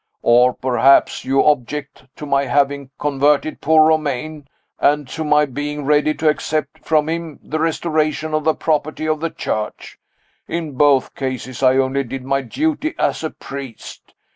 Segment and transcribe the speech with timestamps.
[0.23, 4.47] Or, perhaps, you object to my having converted poor Romayne,
[4.79, 9.19] and to my being ready to accept from him the restoration of the property of
[9.19, 9.99] the Church.
[10.47, 14.15] In both cases I only did my duty as a priest.